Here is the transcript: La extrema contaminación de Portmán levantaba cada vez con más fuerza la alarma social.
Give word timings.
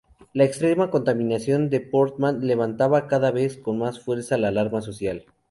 La 0.33 0.45
extrema 0.45 0.89
contaminación 0.89 1.69
de 1.69 1.79
Portmán 1.79 2.39
levantaba 2.47 3.05
cada 3.05 3.29
vez 3.29 3.57
con 3.57 3.77
más 3.77 3.99
fuerza 4.01 4.35
la 4.39 4.47
alarma 4.47 4.81
social. 4.81 5.25